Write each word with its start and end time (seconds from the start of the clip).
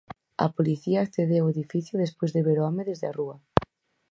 A 0.45 0.47
policía 0.57 0.99
accedeu 1.01 1.43
ao 1.43 1.51
edificio 1.55 2.01
despois 2.03 2.31
de 2.35 2.45
ver 2.47 2.57
o 2.59 2.65
home 2.67 2.87
desde 2.89 3.05
a 3.07 3.15
rúa. 3.19 3.35